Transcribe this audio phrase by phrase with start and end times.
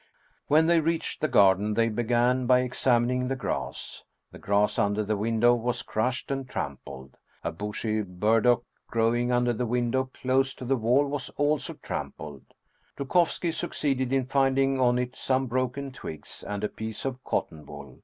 [0.47, 4.03] When they reached the garden they began by examin ing the grass.
[4.31, 7.17] The grass under the window was crushed and trampled.
[7.43, 12.45] A bushy burdock growing under the win dow close to the wall was also trampled.
[12.97, 17.63] Dukovski suc ceeded in finding on it some broken twigs and a piece of cotton
[17.67, 17.99] wool.